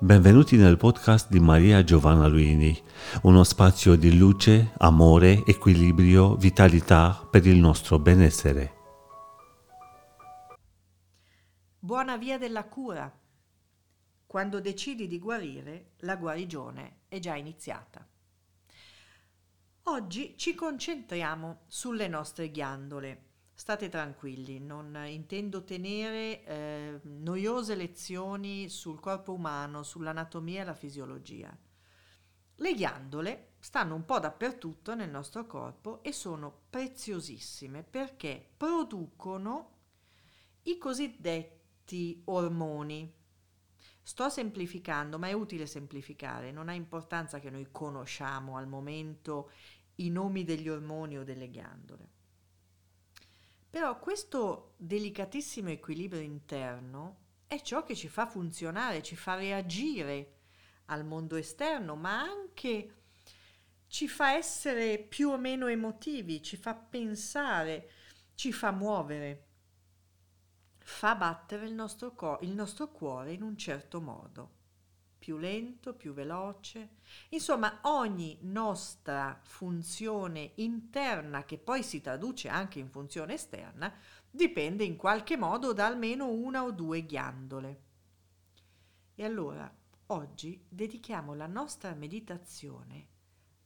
[0.00, 2.76] Benvenuti nel podcast di Maria Giovanna Luini,
[3.22, 8.74] uno spazio di luce, amore, equilibrio, vitalità per il nostro benessere.
[11.78, 13.10] Buona via della cura.
[14.26, 18.04] Quando decidi di guarire, la guarigione è già iniziata.
[19.84, 28.98] Oggi ci concentriamo sulle nostre ghiandole State tranquilli, non intendo tenere eh, noiose lezioni sul
[28.98, 31.56] corpo umano, sull'anatomia e la fisiologia.
[32.56, 39.70] Le ghiandole stanno un po' dappertutto nel nostro corpo e sono preziosissime perché producono
[40.62, 43.12] i cosiddetti ormoni.
[44.02, 49.50] Sto semplificando, ma è utile semplificare, non ha importanza che noi conosciamo al momento
[49.96, 52.10] i nomi degli ormoni o delle ghiandole.
[53.74, 60.34] Però questo delicatissimo equilibrio interno è ciò che ci fa funzionare, ci fa reagire
[60.84, 62.94] al mondo esterno, ma anche
[63.88, 67.90] ci fa essere più o meno emotivi, ci fa pensare,
[68.36, 69.46] ci fa muovere,
[70.78, 74.52] fa battere il nostro, co- il nostro cuore in un certo modo
[75.24, 76.96] più lento, più veloce.
[77.30, 83.90] Insomma, ogni nostra funzione interna, che poi si traduce anche in funzione esterna,
[84.30, 87.82] dipende in qualche modo da almeno una o due ghiandole.
[89.14, 89.74] E allora,
[90.08, 93.08] oggi dedichiamo la nostra meditazione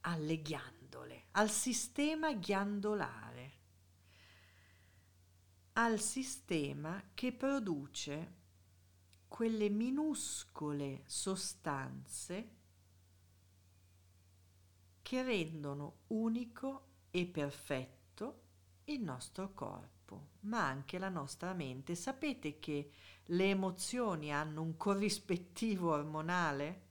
[0.02, 3.52] alle ghiandole, al sistema ghiandolare,
[5.72, 8.36] al sistema che produce
[9.28, 12.56] quelle minuscole sostanze
[15.02, 18.42] che rendono unico e perfetto
[18.84, 21.94] il nostro corpo, ma anche la nostra mente.
[21.94, 22.90] Sapete che
[23.26, 26.86] le emozioni hanno un corrispettivo ormonale?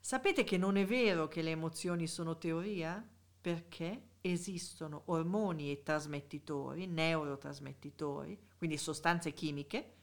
[0.00, 3.06] Sapete che non è vero che le emozioni sono teoria?
[3.40, 9.96] Perché esistono ormoni e trasmettitori, neurotrasmettitori, quindi sostanze chimiche,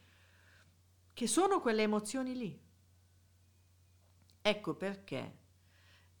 [1.20, 2.58] che sono quelle emozioni lì.
[4.40, 5.38] Ecco perché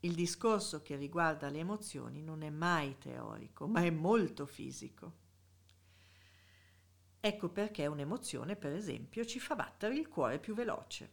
[0.00, 5.14] il discorso che riguarda le emozioni non è mai teorico, ma è molto fisico.
[7.18, 11.10] Ecco perché un'emozione, per esempio, ci fa battere il cuore più veloce.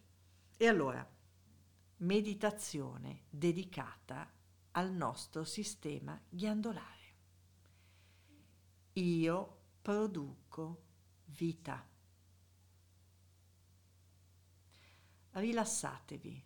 [0.58, 1.10] E allora,
[2.00, 4.30] meditazione dedicata
[4.72, 7.16] al nostro sistema ghiandolare.
[8.96, 10.84] Io produco
[11.28, 11.96] vita.
[15.40, 16.46] Rilassatevi.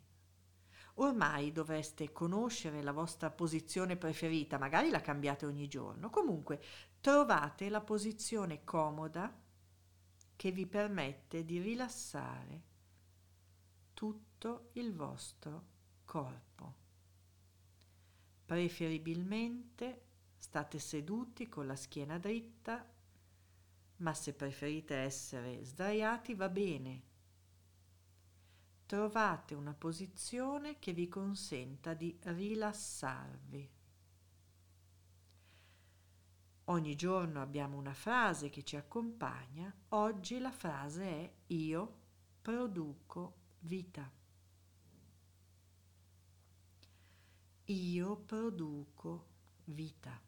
[0.96, 6.10] Ormai dovreste conoscere la vostra posizione preferita, magari la cambiate ogni giorno.
[6.10, 6.62] Comunque,
[7.00, 9.34] trovate la posizione comoda
[10.36, 12.70] che vi permette di rilassare
[13.94, 15.66] tutto il vostro
[16.04, 16.76] corpo.
[18.46, 20.06] Preferibilmente
[20.38, 22.86] state seduti con la schiena dritta,
[23.98, 27.10] ma se preferite essere sdraiati va bene
[28.92, 33.70] trovate una posizione che vi consenta di rilassarvi.
[36.66, 42.00] Ogni giorno abbiamo una frase che ci accompagna, oggi la frase è io
[42.42, 44.12] produco vita.
[47.64, 49.28] Io produco
[49.64, 50.22] vita.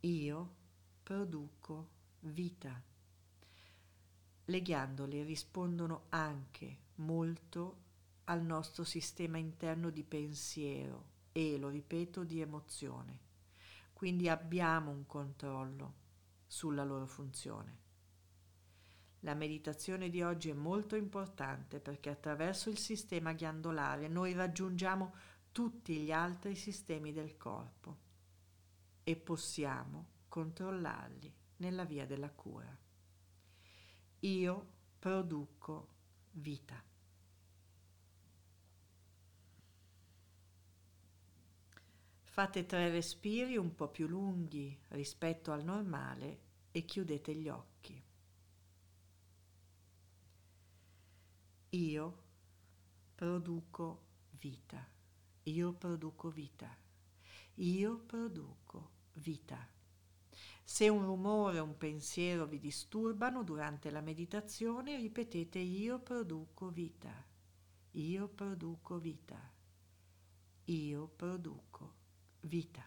[0.00, 0.54] Io
[1.02, 1.88] produco
[2.20, 2.91] vita.
[4.52, 7.76] Le ghiandole rispondono anche molto
[8.24, 13.20] al nostro sistema interno di pensiero e, lo ripeto, di emozione.
[13.94, 15.94] Quindi abbiamo un controllo
[16.46, 17.78] sulla loro funzione.
[19.20, 25.14] La meditazione di oggi è molto importante perché attraverso il sistema ghiandolare noi raggiungiamo
[25.50, 27.96] tutti gli altri sistemi del corpo
[29.02, 32.81] e possiamo controllarli nella via della cura.
[34.24, 34.66] Io
[35.00, 35.88] produco
[36.30, 36.80] vita.
[42.22, 46.38] Fate tre respiri un po' più lunghi rispetto al normale
[46.70, 48.00] e chiudete gli occhi.
[51.70, 52.22] Io
[53.16, 54.04] produco
[54.38, 54.86] vita.
[55.42, 56.72] Io produco vita.
[57.54, 59.68] Io produco vita.
[60.64, 67.12] Se un rumore o un pensiero vi disturbano durante la meditazione, ripetete io produco vita,
[67.92, 69.52] io produco vita,
[70.64, 71.94] io produco
[72.40, 72.84] vita.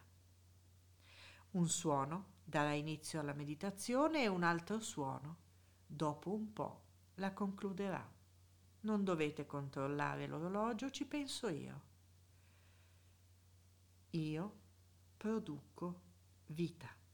[1.52, 5.38] Un suono darà inizio alla meditazione e un altro suono
[5.86, 6.84] dopo un po'
[7.16, 8.14] la concluderà.
[8.82, 11.82] Non dovete controllare l'orologio, ci penso io.
[14.12, 14.60] Io
[15.18, 16.02] produco
[16.48, 17.05] vita.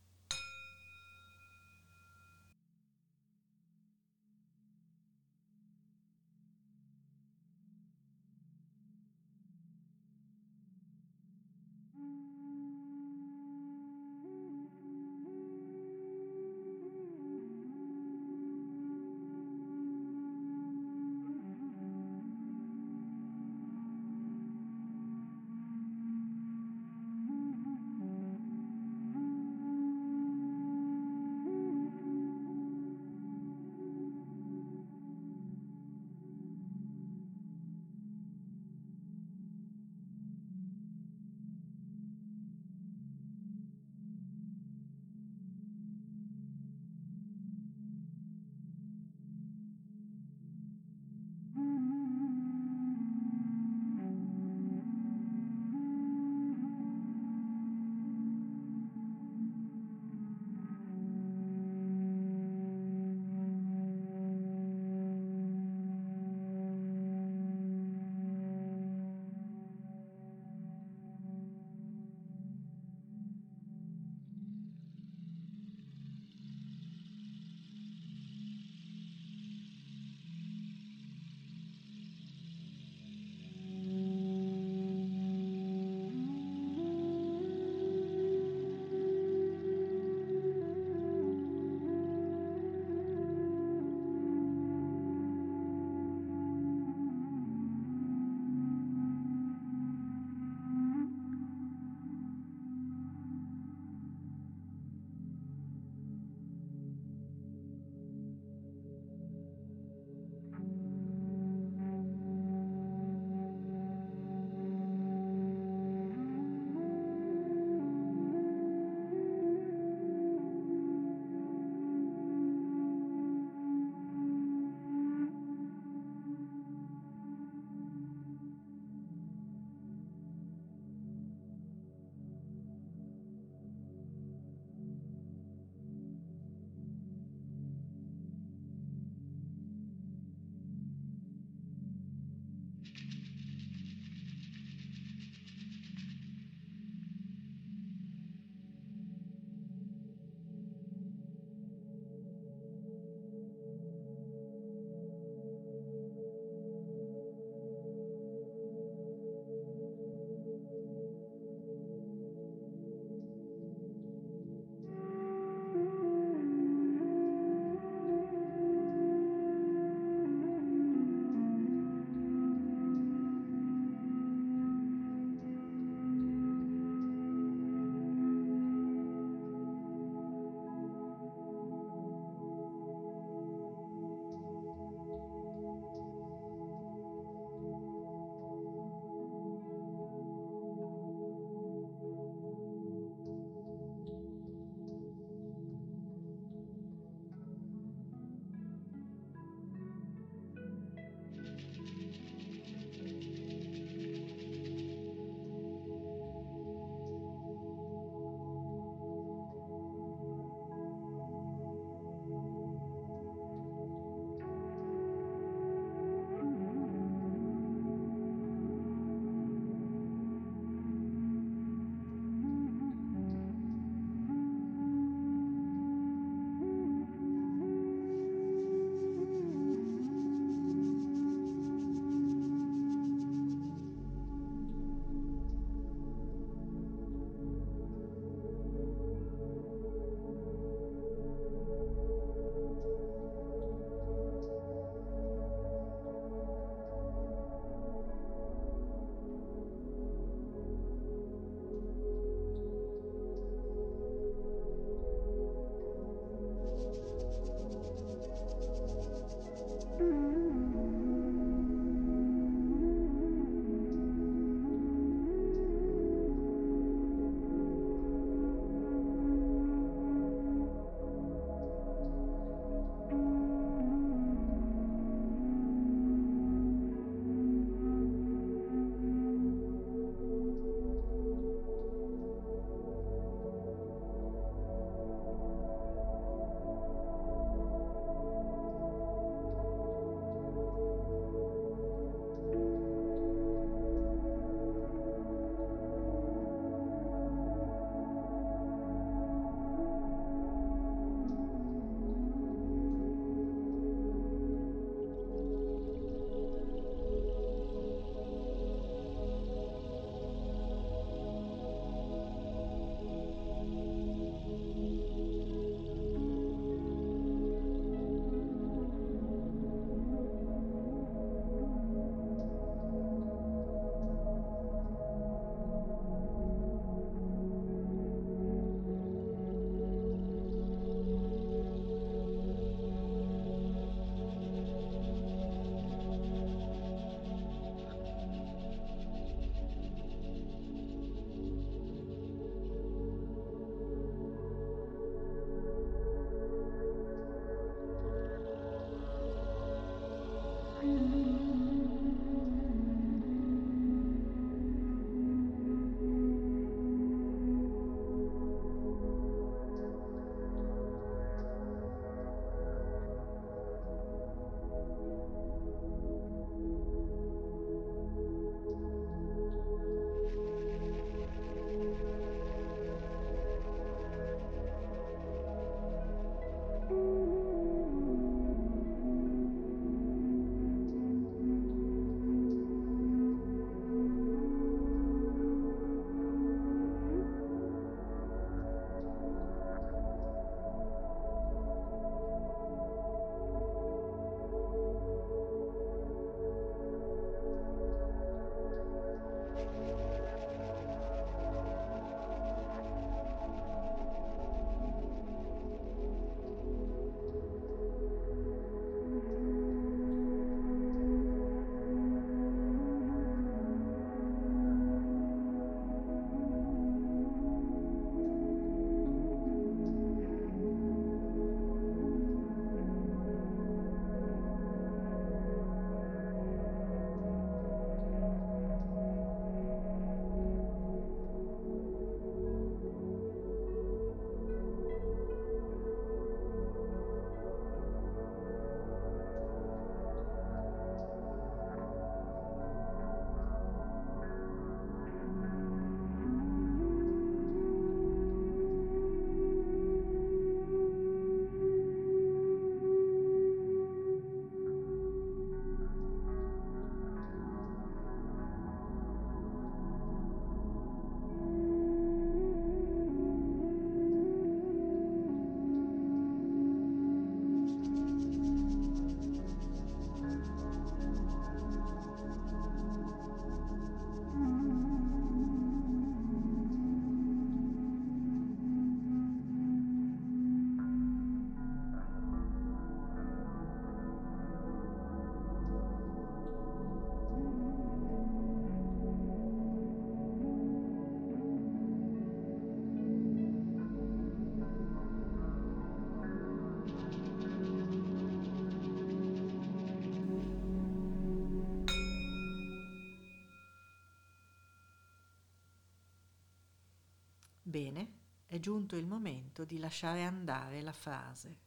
[507.64, 511.60] Bene, è giunto il momento di lasciare andare la frase.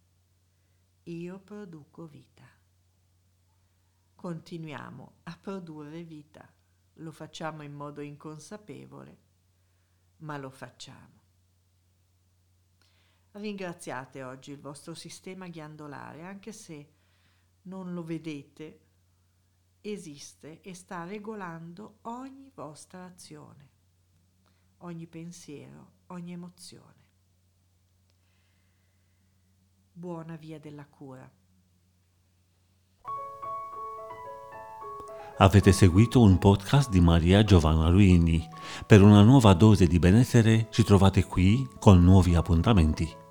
[1.04, 2.46] Io produco vita.
[4.14, 6.50] Continuiamo a produrre vita.
[6.94, 9.18] Lo facciamo in modo inconsapevole,
[10.18, 11.22] ma lo facciamo.
[13.32, 16.92] Ringraziate oggi il vostro sistema ghiandolare, anche se
[17.62, 18.80] non lo vedete,
[19.80, 23.73] esiste e sta regolando ogni vostra azione,
[24.84, 27.02] ogni pensiero, ogni emozione.
[29.92, 31.30] Buona via della cura.
[35.38, 38.46] Avete seguito un podcast di Maria Giovanna Luini.
[38.86, 43.23] Per una nuova dose di benessere ci trovate qui con nuovi appuntamenti.